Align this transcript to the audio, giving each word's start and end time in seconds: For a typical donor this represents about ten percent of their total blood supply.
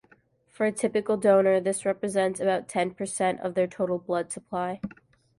For 0.49 0.65
a 0.65 0.71
typical 0.71 1.15
donor 1.15 1.59
this 1.59 1.85
represents 1.85 2.39
about 2.39 2.67
ten 2.67 2.89
percent 2.95 3.39
of 3.41 3.53
their 3.53 3.67
total 3.67 3.99
blood 3.99 4.31
supply. 4.31 4.81